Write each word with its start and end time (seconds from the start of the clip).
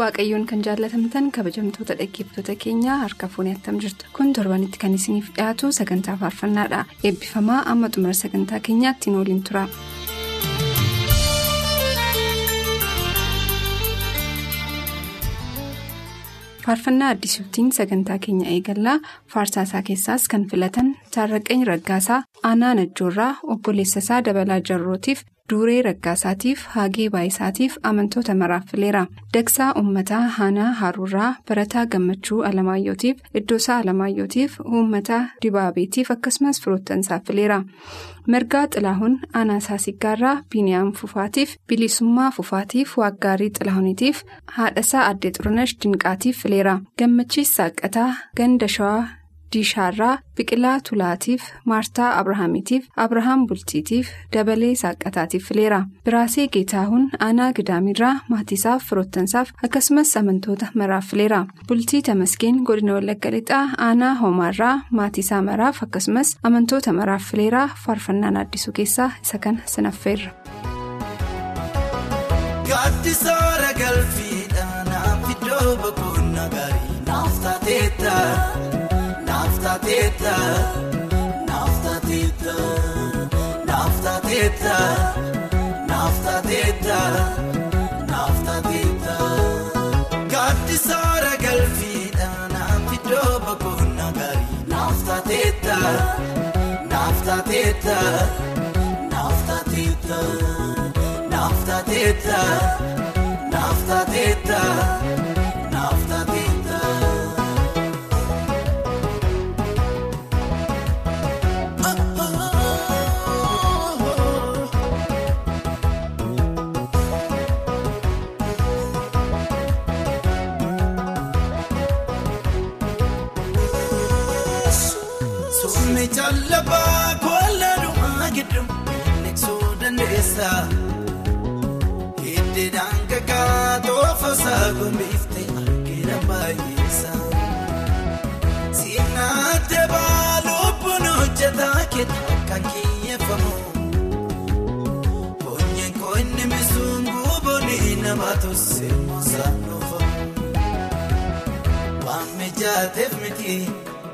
Waaqayyoon 0.00 0.46
kan 0.50 0.62
jaallatamtan 0.66 1.30
kabajamtoota 1.36 1.94
dhaggeeffattoota 2.00 2.54
keenyaa 2.64 2.98
harka 3.04 3.28
fuunee 3.34 3.54
attam 3.58 3.80
jirtu 3.84 4.10
kun 4.18 4.32
torbanitti 4.38 4.78
kan 4.84 4.94
isiniif 5.00 5.30
dhiyaatu 5.36 5.72
sagantaa 5.80 6.16
faarfannaadha 6.24 6.84
eebbifamaa 7.10 7.60
amma 7.74 7.92
xumura 7.96 8.16
sagantaa 8.24 8.60
keenyaatti 8.70 9.10
nu 9.14 9.18
waliin 9.22 9.42
tura. 9.50 9.64
faarfannaa 16.66 17.08
addisuutiin 17.14 17.72
sagantaa 17.72 18.18
keenya 18.24 18.48
eegallaa 18.54 18.98
faarsaasaa 19.34 19.82
keessaas 19.88 20.28
kan 20.34 20.46
filatan 20.50 20.90
taarraqeen 21.14 21.66
raggaasaa 21.70 22.20
aanaa 22.50 22.74
najjoorraa 22.80 23.32
obboleessasaa 23.54 24.24
dabalaa 24.24 24.60
jarrootiif. 24.68 25.22
Duuree 25.50 25.82
raggaasaatiif 25.86 26.62
haagee 26.74 27.08
baayisaatiif 27.14 27.76
amantoota 27.90 28.34
maraaf 28.40 28.64
fileera 28.70 29.02
dagsaa 29.34 29.68
uummataa 29.80 30.20
haanaa 30.38 30.72
haruurraa 30.80 31.30
barataa 31.48 31.84
gammachuu 31.94 32.40
alamaayyootiif 32.48 33.16
iddoosaa 33.40 33.78
alamaayyootiif 33.84 34.58
uummata 34.64 35.20
dibaabeetiif 35.42 36.10
akkasumas 36.16 36.60
firoottansaaf 36.64 37.22
fileera 37.30 37.58
margaa 38.34 38.66
xilaahuun 38.74 39.18
aanaasaa 39.40 39.78
siggaarraa 39.86 40.36
biiniyaam 40.52 40.92
fufaatiif 41.02 41.56
bilisummaa 41.68 42.30
fufaatiif 42.40 42.96
waaggaarii 43.02 43.50
xilaahuniitiif 43.58 44.22
haadhasaa 44.58 45.06
addee 45.12 45.32
xurunash 45.38 45.74
dinqaatiif 45.84 46.42
fileera 46.42 46.80
gammachiis 46.98 47.54
saaqataa 47.56 48.10
ganda 48.36 48.68
shawaa. 48.76 49.06
Diishaarraa 49.52 50.18
biqilaa 50.36 50.76
tulaatiif 50.88 51.42
maartaa 51.72 52.10
abrahaamiitiif 52.20 52.84
abrahaam 53.04 53.46
bultiitiif 53.48 54.08
dabalee 54.36 54.74
saaqataatiif 54.82 55.44
fileera 55.48 55.80
biraasee 56.04 56.46
geetaahuun 56.56 57.06
aanaa 57.26 57.50
gidaamirraa 57.58 58.14
maatiisaaf 58.34 58.82
firoottansaaf 58.90 59.48
akkasumas 59.68 60.16
amantoota 60.22 60.66
maraaf 60.82 61.06
fileera 61.10 61.40
bultii 61.68 62.02
tamaskeen 62.10 62.62
godina 62.70 62.94
wallagga 62.98 63.30
lixaa 63.36 63.64
aanaa 63.88 64.14
hoomaarraa 64.22 64.74
maatiisaa 65.00 65.42
maraaf 65.50 65.82
akkasumas 65.88 66.36
amantoota 66.50 66.92
maraaf 67.00 67.22
fileera 67.30 67.68
faarfannaan 67.86 68.36
addisuu 68.44 68.72
keessaa 68.80 69.10
isa 69.22 69.38
kana 69.38 69.60
sinaffeerra. 69.74 70.30
Naaftateeta 79.98 80.34
naaftateeta 81.48 82.52
naaftateeta 83.68 84.76
naaftateeta 85.88 86.98
naaftateeta 88.10 89.16
gaaddisaara 90.34 91.32
galfiidha 91.44 92.30
naafidoo 92.54 93.32
boqonnaa 93.46 94.12
gaarii 94.18 94.62
naaftateeta 94.74 95.78
naaftateeta 96.92 97.98
naaftateeta 99.14 100.20
naaftateeta 101.34 102.40
naaftateeta 103.56 104.62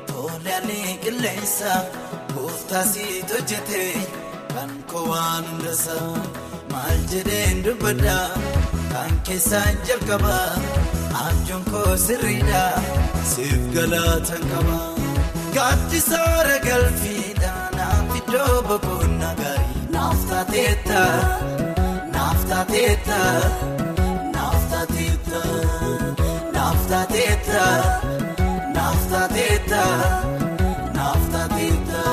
Tolaalee 0.09 0.91
qilleensa 1.03 1.71
gooftaasiit 2.33 3.31
hojjete 3.33 3.81
kan 4.53 4.71
kowaan 4.91 5.43
hundasa 5.49 5.97
maal 6.71 7.01
jedheen 7.11 7.57
dubbadha 7.65 8.19
kan 8.93 9.11
keessaan 9.27 9.75
jalqaba 9.89 10.37
abjuun 11.25 11.63
koo 11.71 11.91
sirriidha 12.05 12.63
siif 13.33 13.61
galaatan 13.75 14.43
qaba 14.53 14.79
gaaddisaara 15.57 16.57
galfiidha 16.67 17.53
naaf 17.77 18.15
iddoo 18.21 18.55
boqonnaa 18.69 19.35
gaarii 19.41 19.85
naaf 19.97 20.19
taateetta 20.31 21.03
naaf 22.15 22.39
taateetta 22.53 23.19
naaf 24.35 24.61
taateetta 24.75 25.43
naaf 26.55 26.79
taateetta. 26.93 27.65
Naaftateeta 29.15 29.83
naaftateeta. 30.93 32.03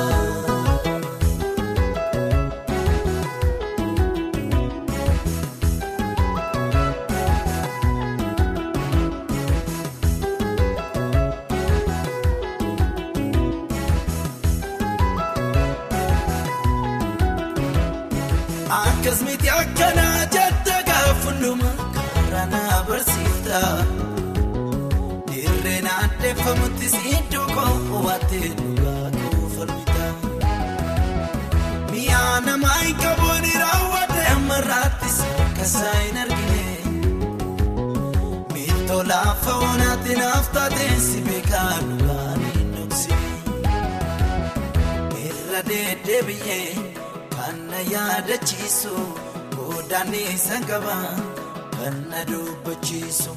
Akkasumas 18.81 19.47
akkanaa 19.61 20.21
jetta 20.35 20.77
gaafunduma 20.89 21.72
Siddoo 27.13 27.47
koo 27.57 27.99
waatee 28.07 28.49
dhugaa 28.59 29.09
koo 29.21 29.49
falmita. 29.55 30.05
Mi'a 31.93 32.21
namaa 32.47 32.77
hin 32.85 32.97
qabuun 33.03 33.47
raawwatee 33.63 34.27
amarraattis 34.37 35.17
kasaa 35.59 35.97
hin 35.99 36.17
argine. 36.23 36.65
Miiltoo 38.53 39.03
laafa 39.11 39.53
oonaatti 39.67 40.17
naaf 40.21 40.49
taatee 40.57 40.95
si 41.09 41.21
beekaa 41.29 41.67
dhugaa 41.89 42.31
hin 42.45 42.73
dhoksine. 42.77 43.31
Irra 45.27 45.61
deddeebi'ee 45.69 46.71
kan 47.37 47.57
na 47.75 47.81
yaadachiisu 47.93 48.95
godaan 49.59 50.15
isaan 50.23 50.65
qaba 50.73 50.97
kan 51.77 51.97
na 52.15 52.21
dubbachiisu. 52.33 53.31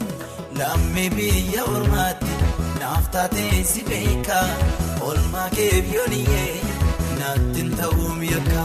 Lammii 0.60 1.10
biyya 1.18 1.64
ormaatti 1.76 2.34
naaf 2.86 3.06
taatee 3.14 3.64
si 3.74 3.82
beeka 3.90 4.40
oolmaa 5.08 5.50
keebyooniyee 5.58 6.50
naatti 7.20 7.64
ta'uun 7.80 8.20
yakka 8.32 8.64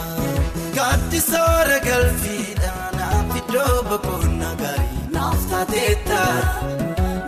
gaaddisoora 0.76 1.78
galfiidhaan 1.88 2.98
naaf 3.00 3.30
iddoo 3.40 3.76
boqonnaa 3.90 4.54
gaarii 4.62 5.04
naaf 5.16 5.40
taatee 5.52 5.92
taa 6.08 6.34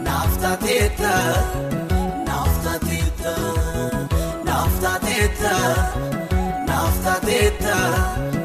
naaf 0.09 0.37
taatee 0.45 0.85
taa 1.01 1.33
naaf 2.29 2.53
taatee 2.67 3.07
taa 3.23 3.49
naaf 4.51 4.75
taatee 4.85 5.27
taa 5.43 5.73
naaf 6.69 6.95
taatee 7.09 7.49
taa. 7.65 8.42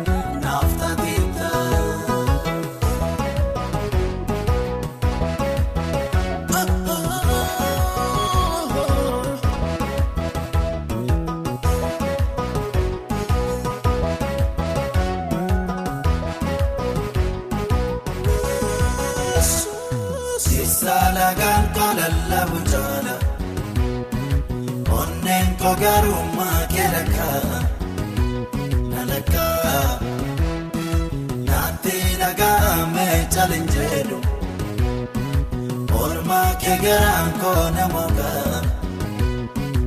Garaan 36.88 37.32
koo 37.42 37.64
namogaa 37.78 38.62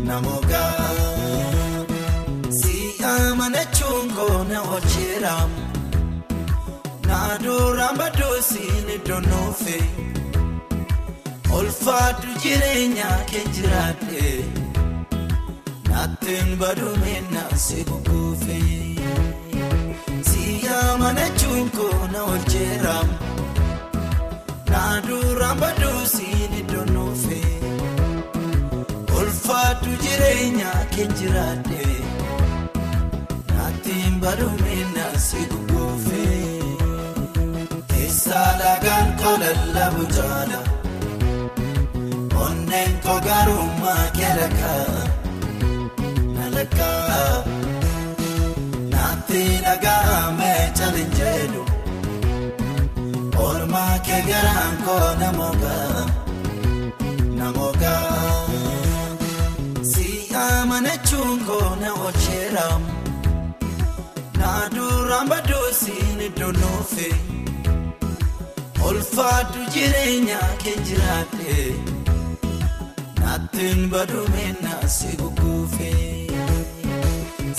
namogaa 0.08 0.88
si 2.60 2.74
amanachuun 3.12 4.06
koo 4.16 4.38
na 4.50 4.58
oolcheeramu 4.62 5.58
naaduraan 7.08 7.96
badduusiin 8.00 8.88
iddoo 8.96 9.20
nuufe. 9.30 9.78
Olfaatu 11.58 12.28
jireenya 12.42 13.08
kee 13.30 13.44
jiraate 13.54 14.26
Naattiin 15.88 16.50
baduumina 16.60 17.42
si 17.64 17.78
guguufe 17.88 18.58
Si 20.28 20.44
amanachuun 20.82 21.70
koo 21.78 21.98
na 22.12 22.20
oolcheeramu 22.22 23.14
Naaduraan 24.70 25.58
baduusiin 25.64 26.39
Olfaatu 29.50 29.90
jireenya 30.02 30.72
kee 30.94 31.06
jiraate 31.18 31.86
Naattiin 33.54 34.20
baduumina 34.22 35.06
si 35.26 35.40
guguufe 35.50 36.26
Keessaa 37.90 38.50
lagaan 38.60 39.08
kolallabu 39.22 40.04
jaala. 40.16 40.60
Onneen 42.44 42.92
koo 43.06 43.18
garummaa 43.26 44.04
keelakaa 44.18 44.86
nalakaa 46.36 47.44
naatti 48.94 49.42
dhaga'ame 49.66 50.52
chalinjeedhu 50.78 51.62
ormaa 53.48 53.98
kee 54.06 54.22
garaan 54.30 54.76
koo 54.86 55.08
namogaa 55.24 56.06
amanachuun 61.20 61.40
koo 61.46 61.76
na 61.80 61.90
oolcheeramu 61.92 62.92
naaduraan 64.38 65.28
badduusiin 65.28 66.20
iddoo 66.26 66.52
nuufe 66.52 67.08
olfaatu 68.88 69.58
jireenya 69.74 70.38
kee 70.62 70.76
jiraate. 70.88 71.74
Naattiin 73.20 73.90
baduumina 73.90 74.88
si 74.88 75.08
guguufe 75.20 75.92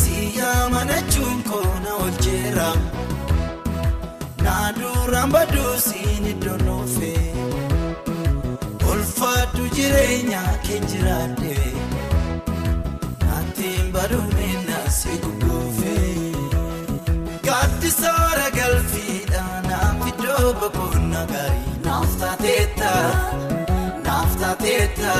si 0.01 0.41
amanachuun 0.53 1.43
koo 1.49 1.73
na 1.83 1.93
oolcheeramu 1.93 2.89
naaduraan 4.43 5.31
baduusiin 5.31 6.25
iddoo 6.33 6.57
nuufe 6.65 7.13
olfaatu 8.91 9.67
jireenya 9.75 10.41
kee 10.67 10.79
jiraate 10.79 11.55
naattiin 13.61 13.91
baduumina 13.93 14.89
si 14.89 15.09
guguufe 15.23 15.95
gaaddisaara 17.45 18.47
galfiidha 18.57 19.43
naaf 19.69 20.01
iddoo 20.11 20.53
boqonnaa 20.61 21.25
gaarii 21.33 21.75
naaf 21.85 22.11
taateetta. 22.21 22.91
Naaf 24.05 24.31
taateetta 24.41 25.13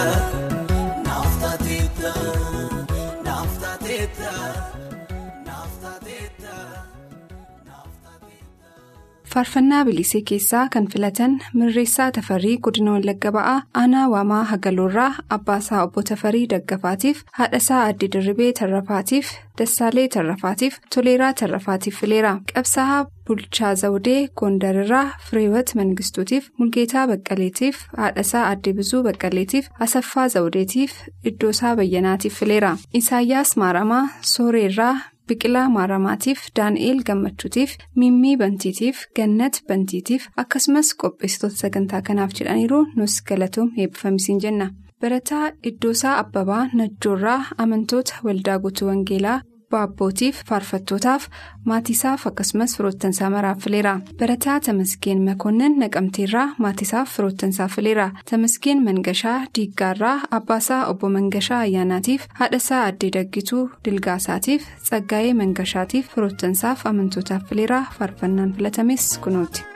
Faarfannaa 9.33 9.85
bilisee 9.85 10.21
keessaa 10.29 10.67
kan 10.69 10.87
filatan 10.93 11.35
Mirreessaa 11.53 12.11
Tafarii 12.11 12.57
Godina 12.57 12.91
Wallagga 12.91 13.31
Ba'aa 13.31 13.61
Aanaa 13.81 14.07
Waamaa 14.13 14.43
Hagaloorraa 14.43 15.13
Abbaasaa 15.35 15.83
Obbo 15.83 16.01
Tafarii 16.09 16.47
Daggafaatiif 16.53 17.21
Haadhasaa 17.37 17.83
Aadde 17.83 18.09
Dirribee 18.15 18.51
Tarrafaatiif 18.59 19.29
Dassaalee 19.59 20.07
Tarrafaatiif 20.07 20.79
Toleeraa 20.95 21.33
Tarrafaatiif 21.33 21.95
fileera. 21.99 22.33
Qabsaa'aa 22.53 23.05
Bulchaa 23.27 23.75
Zawudee 23.75 24.27
Gondarirraa 24.37 25.05
Fireewwat 25.29 25.75
Mangistuutiif 25.75 26.49
Mulgeetaa 26.57 27.07
Baqqaleetiif 27.07 27.79
Haadhasaa 27.97 28.43
Aadde 28.49 28.73
Bizuu 28.73 29.03
Baqqaleetiif 29.03 29.69
Asaffaa 29.79 30.27
Zawudeetiif 30.27 30.91
Iddoosaa 31.23 31.75
Bayyanaatiif 31.75 32.33
fileera. 32.39 32.75
Isaayyaas 32.93 33.55
Maaramaa 33.57 34.03
Sooreerraa 34.21 34.95
Biqilaa 35.27 35.69
Maaramaatiif 35.69 36.39
Daani'eel 36.57 37.01
Gammachuutiif 37.07 37.75
Mimmii 37.95 38.37
Bantiitiif 38.37 39.03
Gannat 39.15 39.61
Bantiitiif 39.67 40.27
akkasumas 40.43 40.89
qopheessitoota 41.03 41.55
sagantaa 41.63 42.01
kanaaf 42.01 42.31
jedhaniiru 42.39 42.79
nus 42.95 43.21
galatoom 43.29 43.69
eebbifamisiin 43.77 44.39
jenna. 44.45 44.69
Barataa 45.01 45.51
Iddoosaa 45.63 46.17
Abbabaa 46.23 46.63
Najjoorraa 46.73 47.39
amantoota 47.57 48.15
waldaa 48.25 48.59
guutuu 48.59 48.87
Wangeelaa 48.87 49.41
Baabbootiif 49.71 50.41
faarfattootaaf 50.49 51.27
maatiisaaf 51.65 52.25
akkasumas 52.27 52.75
firoottansaa 52.77 53.29
maraaf 53.29 53.59
fileera. 53.63 53.93
Barataa 54.19 54.59
Tamasgeen 54.59 55.21
Makoonnan 55.29 55.79
Naqamteerraa 55.79 56.47
maatiisaaf 56.57 57.09
firoottansaa 57.15 57.67
fileera. 57.67 58.09
Tamasgeen 58.29 58.83
Mangashaa 58.83 59.37
Diiggaarraa 59.55 60.19
Abbaasaa 60.31 60.85
Obbo 60.91 61.09
Mangashaa 61.09 61.59
Ayyaanaatiif 61.59 62.27
haadhasaa 62.33 62.83
Addee 62.85 63.11
Daggituu 63.17 63.69
Dilgaasaatiif 63.85 64.67
Tsaggaa'ee 64.83 65.33
Mangashaatiif 65.33 66.13
firoottansaaf 66.15 66.85
amantootaaf 66.85 67.43
fileera. 67.49 67.83
Faarfannaan 67.99 68.53
filatames 68.53 69.17
kunooti. 69.23 69.70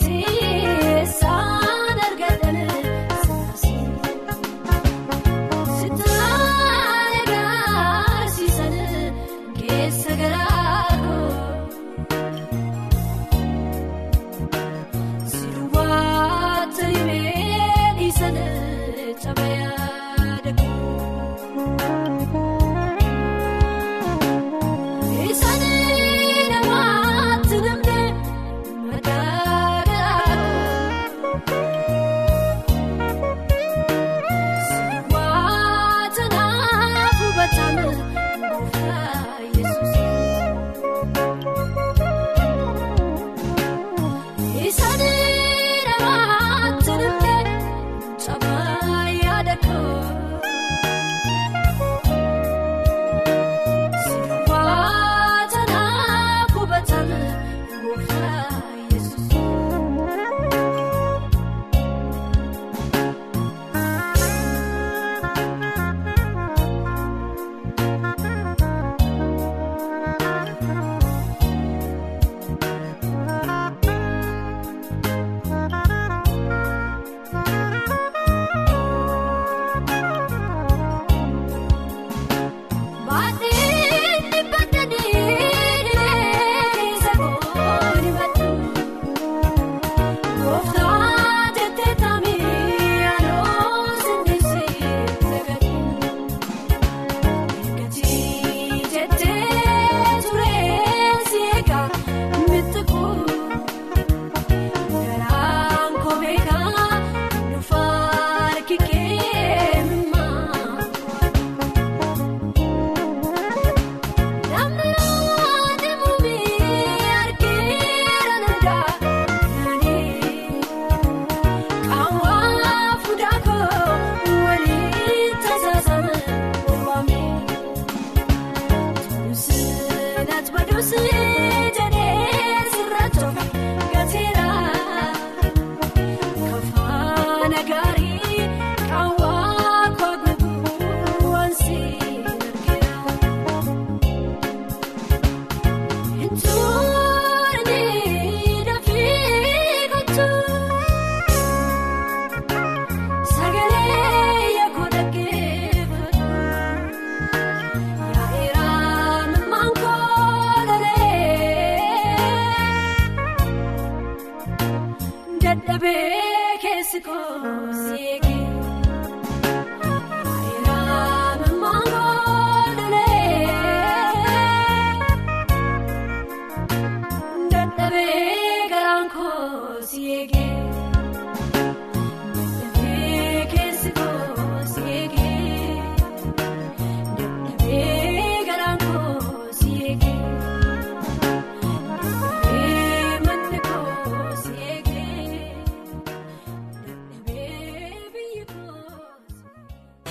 It's 0.00 0.27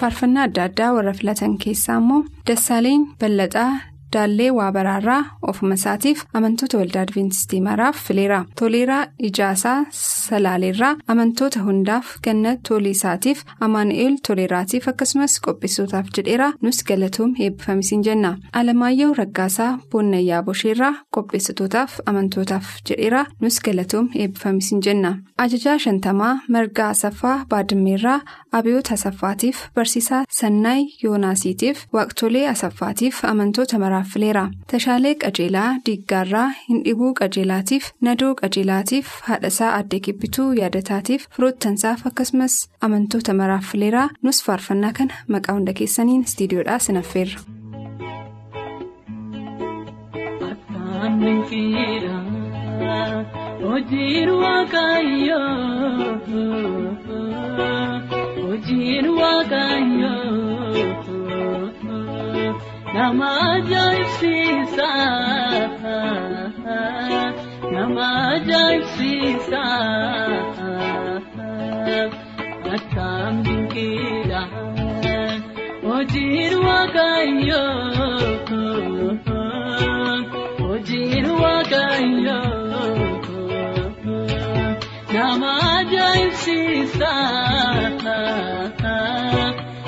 faarfannaa 0.08 0.44
adda 0.48 0.64
addaa 0.68 0.90
warra 0.96 1.14
filatan 1.20 1.54
keessaa 1.64 1.98
immoo 2.02 2.20
Dassaaleen 2.48 3.02
Ballaxaa. 3.22 3.72
Daallee 4.18 4.50
waa 4.58 4.72
baraarraa 4.72 5.22
ofuma 5.52 5.76
isaatiif 5.80 6.24
amantoota 6.34 6.78
waldaa 6.82 7.02
Adwiintistii 7.08 7.62
maraaf 7.62 7.98
fileera. 8.08 8.40
Toleeraa 8.60 9.06
Ijaasaa 9.30 9.78
Salaaleerraa 9.92 10.96
amantoota 11.14 11.60
hundaaf 11.66 12.08
gannat 12.26 12.60
tolii 12.70 12.92
isaatiif 12.98 13.44
Amaanu'eel 13.68 14.16
Toleeraatiif 14.28 14.88
akkasumas 14.92 15.36
qopheessootaaf 15.48 16.08
jedheera 16.18 16.48
nus 16.62 16.80
galatoom 16.88 17.34
eebbifamisiin 17.40 18.04
jenna. 18.08 18.32
Alamaayyoo 18.54 19.14
Raggaasaa 19.20 19.70
Boonnayyaa 19.92 20.42
Bosheerraa 20.44 20.94
qopheessitootaaf 21.18 22.00
amantootaaf 22.06 22.72
jedheera 22.90 23.26
nus 23.42 23.60
galatoom 23.66 24.10
eebbifamisiin 24.16 24.82
jenna. 24.86 25.14
Ajajaa 25.38 25.78
Shantamaa 25.86 26.40
Margaa 26.50 26.90
Asaffaa 26.90 27.46
Baadimmeerraa 27.50 28.20
Abiyoota 28.52 28.94
Asaffaatiif 28.94 29.58
Barsiisaa 29.76 30.24
Sannaay 30.40 30.84
Yoonaasiitiif 31.04 31.86
Waaqtolee 31.94 32.48
Asaffaatiif 32.50 33.24
amantoota 33.26 33.80
maraaf 33.80 34.07
fileera. 34.14 34.44
Tashaalee 34.72 35.14
Qajeelaa 35.24 35.70
Diiggaarraa 35.86 36.48
Hindhibuu 36.70 37.14
Qajeelaatiif 37.20 37.90
Nadoo 38.08 38.34
Qajeelaatiif 38.42 39.08
Haadhasaa 39.30 39.72
Addee 39.80 40.00
Kibbituu 40.08 40.50
Yaadataatiif 40.62 41.28
Firoottansaaf 41.38 42.06
akkasumas 42.12 42.58
amantoota 42.90 43.34
maraaf 43.42 43.72
fileera 43.72 44.08
nus 44.24 44.44
faarfannaa 44.50 44.94
kana 45.02 45.24
maqaa 45.38 45.56
hunda 45.60 45.74
keessaniin 45.82 46.24
istiidiyoodhaa 46.30 46.80
sinaffeerra. 46.90 47.40
Hojiin 58.42 59.06
waaqayyoo 59.18 60.18
nama 62.94 63.30
ajaa'ibsiisa 63.54 64.88
nama 67.74 68.06
ajaa'ibsiisa 68.36 69.62
akkam 72.76 73.34
dinqiidha 73.48 74.42
hojiin 75.88 76.54
waaqayyoo 76.66 78.10
hojiin 80.62 81.28
waaqayyoo. 81.42 82.46
Nama 85.14 85.52
ajaa'ibsiisa 85.78 87.12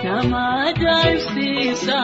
nama 0.05 0.41
ajaa'ibsiisa 0.67 1.99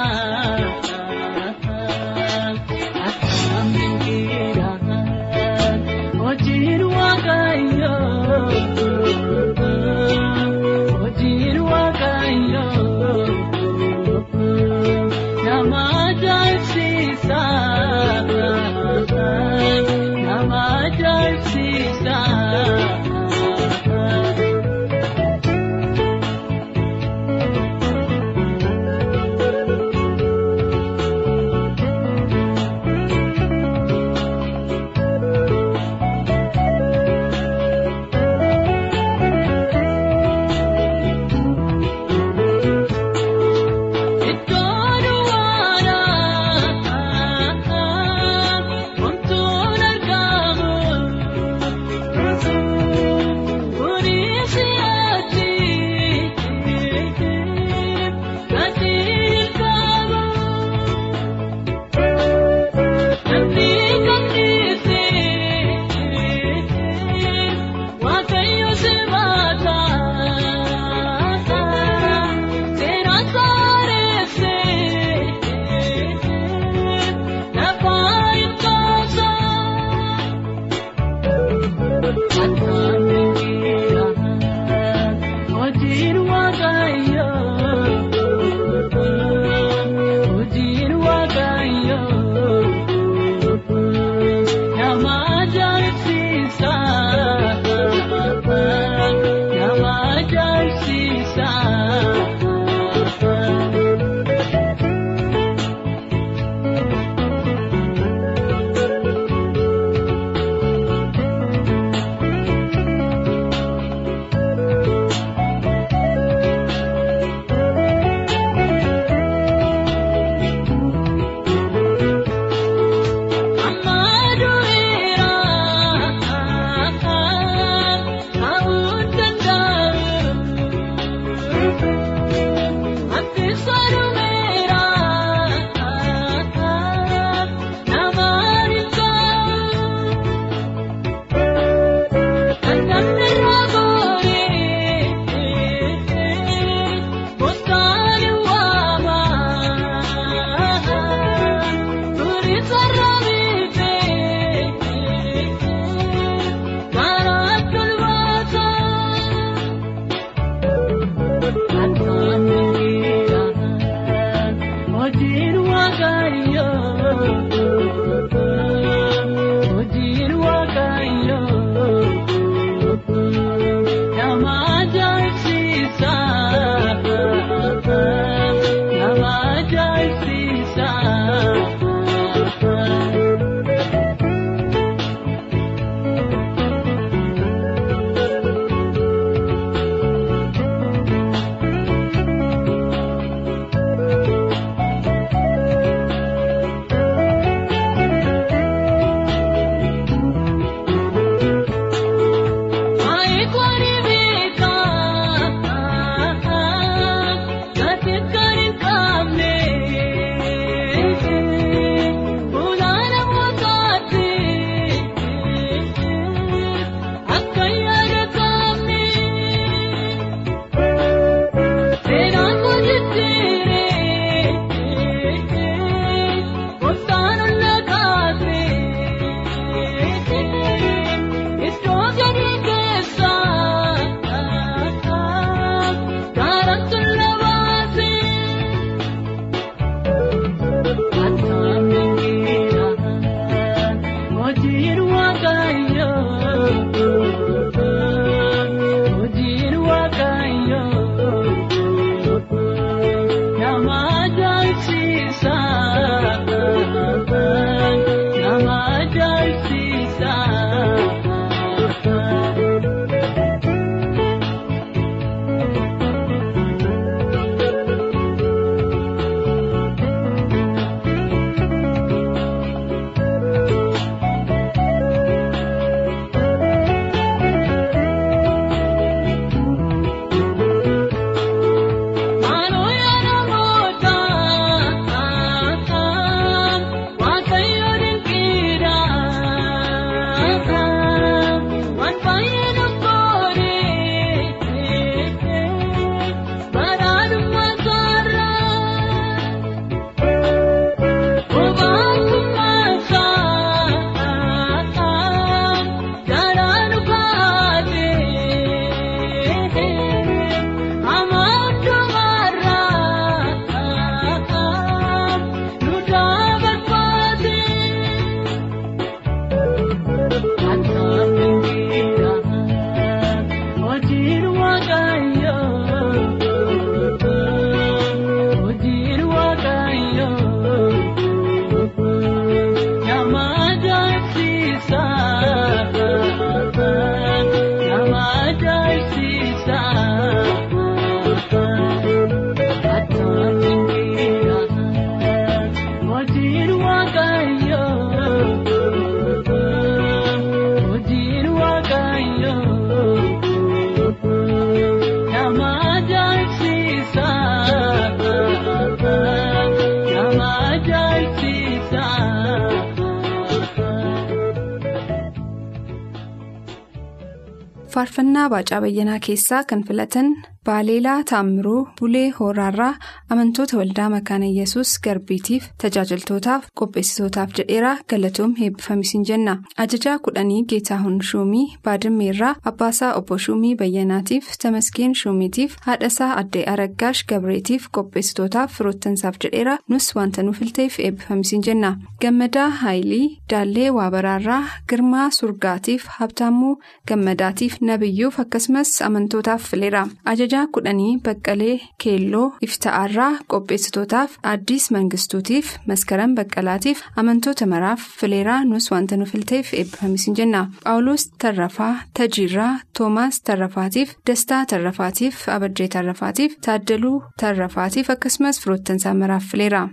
faarfannaa 367.95 368.49
baacaa 368.53 368.81
bayyanaa 368.85 369.19
keessaa 369.27 369.63
kan 369.69 369.83
filatan 369.87 370.29
baaleelaa 370.65 371.23
taammiruu 371.29 371.87
bulee 371.99 372.29
hooraarraa 372.39 372.93
amantoota 373.35 373.77
waldaa 373.77 374.09
makaana 374.13 374.45
yesus 374.59 374.91
garbiitiif 375.07 375.65
tajaajiltootaaf 375.83 376.63
qopheessitootaaf 376.81 377.49
jedheeraa 377.59 377.97
galatoom 378.13 378.55
heebbifamisiin 378.61 379.25
jenna 379.29 379.53
ajajaa 379.85 380.15
kudhanii 380.27 380.63
geetaahun 380.73 381.19
shuumii 381.29 381.65
baadimmeerraa 381.87 382.55
abbaasaa 382.71 383.13
obbo 383.19 383.37
shuumii 383.45 383.75
bayyanaatiif 383.81 384.49
tamaskeen 384.63 385.15
shuumiitiif 385.21 385.75
haadhasaa 385.87 386.31
addee 386.41 386.63
aragaash 386.73 387.23
gabreetiif 387.33 387.87
qopheessitootaaf 387.99 388.73
firoottansaaf 388.77 389.35
jedheeraa 389.45 389.77
nus 389.89 390.09
wanta 390.15 390.43
nu 390.43 390.53
filteef 390.59 390.99
eebbifamisiin 390.99 391.63
jenna 391.69 391.93
gammadaa 392.21 392.69
haayilii 392.81 393.27
daallee 393.53 393.89
waabaraarraa 393.99 394.63
girmaa 394.89 395.29
surgaatiif 395.39 396.05
habtaamuu 396.19 396.75
gammadaatiif 397.07 397.75
nabiyyuuf 397.91 398.39
akkasumas 398.43 398.95
amantootaaf 399.07 399.63
fileera 399.71 400.07
ajajaa 400.55 400.71
kudhanii 400.75 401.17
baqqalee 401.25 401.75
keelloo 402.03 402.45
ifta'aarraa 402.65 403.31
qopheessitootaaf 403.53 404.35
aaddiis 404.51 404.85
mangistuutiif 404.95 405.71
maskaran 405.89 406.35
baqqalaatiif 406.37 407.01
amantoota 407.21 407.65
maraaf 407.73 408.01
fileeraa 408.19 408.59
nus 408.69 408.87
wanta 408.93 409.17
nu 409.17 409.25
filteef 409.31 409.73
eebbifamisiin 409.79 410.37
jenna 410.39 410.61
phaawulos 410.83 411.25
tarrafaa 411.43 411.93
tajiirraa 412.19 412.71
toomaas 412.97 413.41
tarrafaatiif 413.49 414.15
dastaa 414.29 414.61
tarrafaatiif 414.71 415.43
abajjee 415.57 415.87
tarrafaatiif 415.97 416.55
taaddaluu 416.67 417.17
tarrafaatiif 417.41 418.09
akkasumas 418.15 418.61
firoottansaa 418.63 419.13
maraaf 419.21 419.43
fileera. 419.51 419.83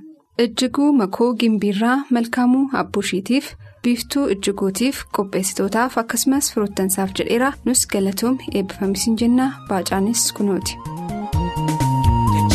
ijjiguu 0.45 0.93
makoo 1.01 1.35
gimbiirraa 1.41 1.99
malkaamuu 2.11 2.67
abbushiitiif 2.81 3.53
biiftuu 3.85 4.25
ijjiguutiif 4.35 5.01
qopheessitootaaf 5.19 5.97
akkasumas 6.03 6.51
firoottansaaf 6.55 7.15
jedheera 7.21 7.53
nus 7.65 7.85
galatoom 7.95 8.39
eebbifamisiin 8.55 9.19
jenna 9.25 9.49
baacaanis 9.69 10.27
kunooti. 10.39 10.79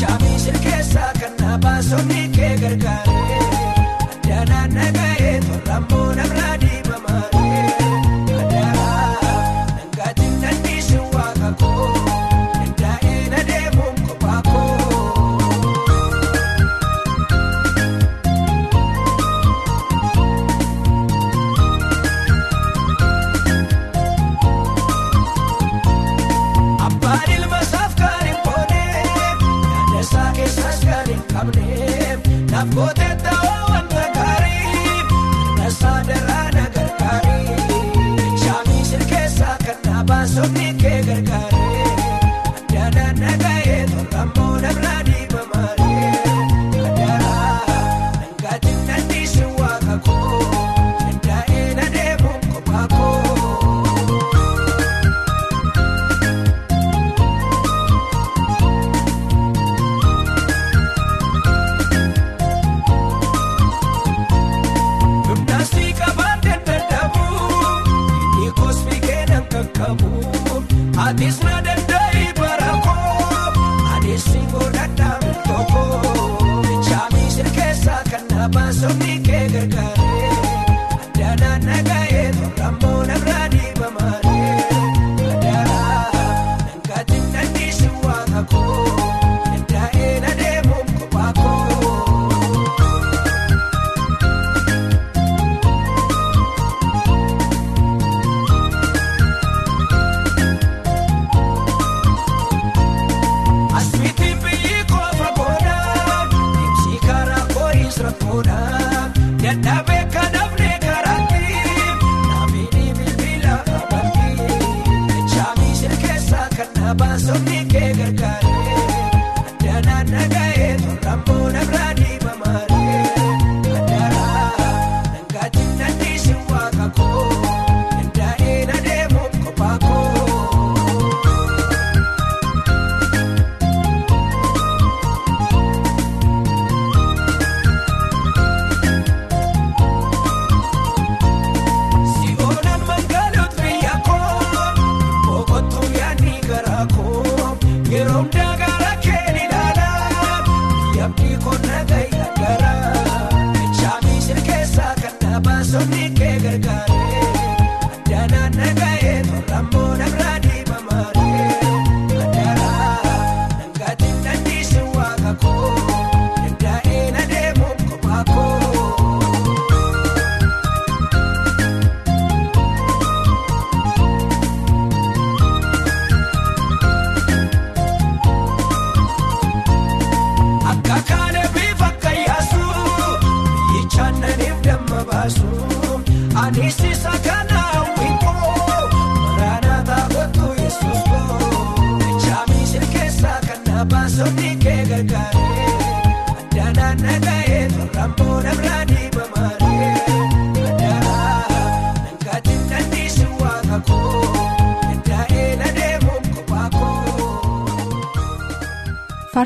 Jaabii 0.01 0.37
qabne 32.57 33.16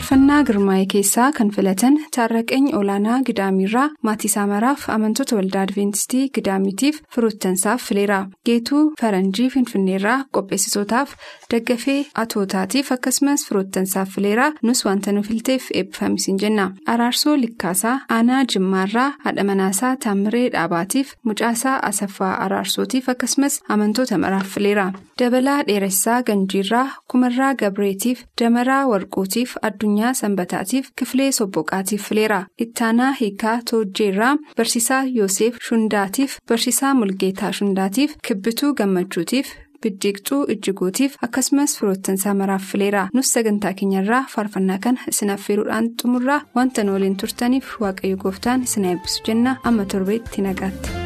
Faarfannaa 0.02 0.44
Girmaa'ee 0.44 0.86
keessaa 0.92 1.32
kan 1.32 1.50
filatan 1.56 1.98
Taarraqeeny 2.16 2.70
Olaanaa 2.78 3.20
Gidaamirraa 3.26 3.90
maatii 4.08 4.30
Saamaraaf 4.34 4.88
amantoota 4.90 5.36
waldaa 5.36 5.62
Adventistii 5.68 6.30
Gidaamitiif 6.38 6.98
firoottansaaf 7.16 7.82
fileera. 7.90 8.18
Geetuu 8.46 8.82
Faranjii 9.02 9.50
Finfinneerraa 9.50 10.24
qopheessitootaaf 10.38 11.14
daggafee 11.54 12.06
atootaatiif 12.24 12.92
akkasumas 12.92 13.46
firoottansaaf 13.50 14.10
fileera. 14.16 14.52
Nus 14.64 14.86
wanta 14.86 15.12
nu 15.12 15.24
filteef 15.24 15.70
eebbifamisiin 15.74 16.40
jenna. 16.42 16.72
Araarsoo 16.88 17.38
Likkaasaa 17.42 18.00
Aanaa 18.10 18.42
Jimmaarraa 18.54 19.14
haadha 19.24 19.44
manaasaa 19.44 19.96
Taamiree 19.98 20.50
Dhaabaatiif 20.52 21.14
mucaasaa 21.24 21.80
Asaffaa 21.92 22.34
Araarsootiif 22.46 23.10
akkasumas 23.10 23.62
amantoota 23.70 24.18
maraaf 24.18 24.48
fileera. 24.56 24.92
Dabalaa 25.22 25.64
Dheeressaa 25.68 26.22
Ganjiirraa 26.28 26.88
Kumarraa 27.12 27.54
Gabreetiif 27.56 28.24
Damaraa 28.42 28.86
Warquutiif 28.92 29.56
Addunyaa 29.62 30.14
Sanbataatiif 30.20 30.88
Kifilee 31.00 31.32
Sobboqaatiif 31.32 32.08
fileera. 32.10 32.40
Ittaanaa 32.66 33.12
Hiikaa 33.20 33.60
Toojjeerraa 33.72 34.36
Barsiisaa 34.58 35.04
Yoosef 35.18 35.58
Shundaatiif 35.68 36.38
Barsiisaa 36.50 36.94
Mulgeetaa 36.94 37.52
Shundaatiif 37.52 38.16
Kibbituu 38.28 38.74
Gammachuutiif 38.74 39.52
Biddiiqxuu 39.84 40.42
Ijjiguutiif 40.56 41.16
akkasumas 41.28 41.78
firoottansaa 41.80 42.34
maraaf 42.34 42.66
fileera. 42.72 43.08
Nus 43.14 43.34
sagantaa 43.34 43.74
keenyarraa 43.74 44.24
faarfannaa 44.36 44.78
kana 44.84 45.08
isin 45.14 45.30
affeeruudhaan 45.36 45.90
xumurraa 46.02 46.42
wanta 46.56 46.84
nu 46.84 46.94
waliin 46.98 47.18
turtaniif 47.18 47.78
waaqayyo 47.82 48.18
gooftaan 48.26 48.64
isin 48.70 48.86
eebbisu 48.94 49.24
jenna 49.28 49.56
amma 49.64 49.86
torbeetti 49.86 50.42
nagaatti. 50.42 51.01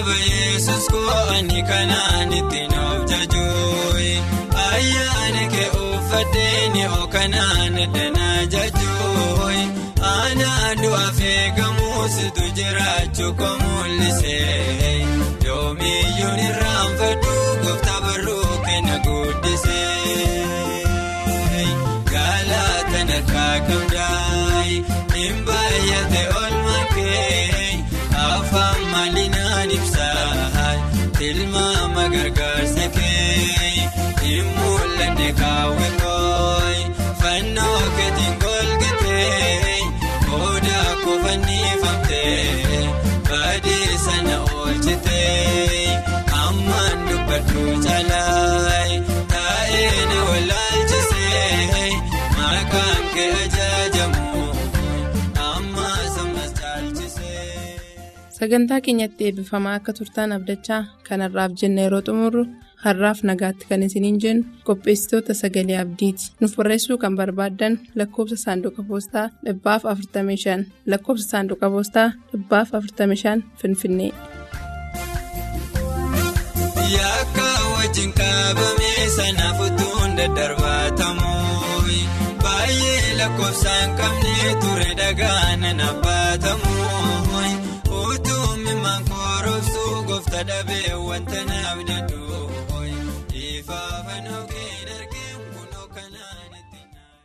Qaba 0.00 0.16
yesus 0.32 0.84
ko'anii 0.92 1.62
kanaan 1.68 2.30
ittiin 2.38 2.72
of 2.84 3.00
jajuuyi 3.10 4.12
ayyaana 4.68 5.42
kee 5.54 5.66
uffatteeni 5.86 6.82
oo 6.96 7.06
kanaan 7.14 7.76
danaa 7.96 8.38
jajuuyi 8.54 9.62
aanaa 10.12 10.70
du'aaf 10.82 11.18
eegamuusitu 11.32 12.44
jiraachuu 12.60 13.32
koo 13.40 13.52
mul'isee 13.64 14.96
yoomiyyuun 15.46 16.38
irraanfadhu 16.48 17.34
gooftaa 17.64 18.00
barruu 18.06 18.48
kenna 18.68 18.96
guddisee 19.06 20.48
galaataan 22.12 23.08
harkaa 23.16 23.54
qabdaayi 23.68 24.76
tilmaama 31.34 32.04
gargaarsa 32.12 32.86
kee 32.94 33.82
hin 34.22 34.46
mul'anne 34.54 35.28
kaawwe 35.40 35.88
kooyi 36.00 36.80
fannoo 37.20 37.82
keetiin 37.98 38.34
golgatee 38.44 39.76
odaa 40.38 40.88
kofannifamtee 41.04 42.80
baadii 43.28 43.98
sana 44.06 44.36
oolchitee 44.56 46.02
ammaan 46.46 47.06
dubbadhu 47.10 47.64
caalaayi 47.86 48.98
Sagantaa 58.40 58.80
keenyatti 58.84 59.24
eebbifamaa 59.28 59.72
akka 59.78 59.92
turtaan 59.98 60.32
abdachaa 60.36 60.78
kanarraaf 61.08 61.52
jenna 61.62 61.82
yeroo 61.86 62.00
xumurru 62.06 62.42
har'aaf 62.84 63.18
nagaatti 63.30 63.68
kan 63.70 63.82
isiniin 63.86 64.18
jennu 64.24 64.44
qopheessitoota 64.68 65.36
sagalee 65.40 65.78
abdiiti. 65.82 66.30
Nuuf 66.40 66.54
barreessuu 66.60 66.98
kan 67.02 67.18
barbaaddan 67.20 67.78
lakkoofsa 68.02 68.38
saanduqa 68.44 68.82
poostaa 68.90 69.26
dhibbaaf 69.46 69.82
45 69.92 70.66
lakkoofsa 70.94 71.26
saanduqa 71.32 71.70
poostaa 71.74 72.08
dhibbaaf 72.32 72.68
45 72.78 73.42
Finfinnee. 73.60 74.12
Baay'ee 82.42 83.16
lakkoofsaan 83.18 83.90
qabne 83.98 84.54
ture 84.62 84.90
dhagaan 85.00 85.62
nabbatamuun 85.80 87.29
utuu 87.29 87.29
mimaan 88.70 89.04
korobsuu 89.10 90.02
goofta 90.08 90.40
dhabee 90.48 90.94
wanta 91.08 91.40
naaf 91.50 91.78
dadhu 91.88 92.20